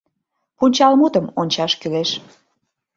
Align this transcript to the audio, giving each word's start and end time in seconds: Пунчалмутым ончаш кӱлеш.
Пунчалмутым 0.57 1.25
ончаш 1.39 1.71
кӱлеш. 1.79 2.09